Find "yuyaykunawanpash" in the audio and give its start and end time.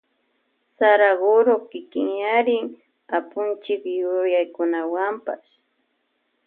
3.99-5.51